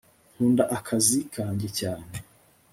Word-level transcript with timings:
nkunda 0.33 0.63
akazi 0.77 1.19
kanjye 1.33 1.67
cyane 1.79 2.13